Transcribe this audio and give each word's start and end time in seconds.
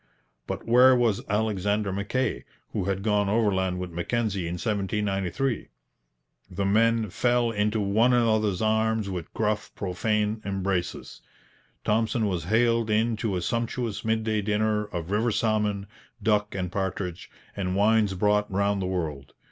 But 0.47 0.65
where 0.65 0.95
was 0.95 1.21
Alexander 1.29 1.91
Mackay, 1.93 2.43
who 2.73 2.85
had 2.85 3.03
gone 3.03 3.29
overland 3.29 3.77
with 3.77 3.91
Mackenzie 3.91 4.47
in 4.47 4.53
1793? 4.55 5.67
The 6.49 6.65
men 6.65 7.11
fell 7.11 7.51
into 7.51 7.79
one 7.79 8.11
another's 8.11 8.63
arms 8.63 9.11
with 9.11 9.31
gruff, 9.35 9.71
profane 9.75 10.41
embraces. 10.43 11.21
Thompson 11.83 12.25
was 12.25 12.45
haled 12.45 12.89
in 12.89 13.15
to 13.17 13.35
a 13.35 13.43
sumptuous 13.43 14.03
midday 14.03 14.41
dinner 14.41 14.85
of 14.85 15.11
river 15.11 15.29
salmon, 15.29 15.85
duck 16.23 16.55
and 16.55 16.71
partridge, 16.71 17.29
and 17.55 17.75
wines 17.75 18.15
brought 18.15 18.51
round 18.51 18.81
the 18.81 18.87
world. 18.87 19.35